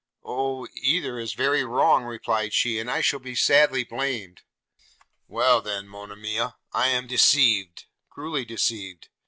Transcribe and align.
'Oh! 0.23 0.67
either 0.73 1.19
is 1.19 1.33
very 1.33 1.63
wrong,' 1.63 2.05
replied 2.05 2.53
she, 2.55 2.79
'and 2.79 2.89
I 2.89 3.01
shall 3.01 3.19
be 3.19 3.35
sadly 3.35 3.83
blamed.' 3.83 4.41
'Well 5.27 5.61
then, 5.61 5.87
Monimia, 5.87 6.55
I 6.73 6.87
am 6.87 7.05
deceived, 7.05 7.85
cruelly 8.09 8.43
deceived. 8.43 9.09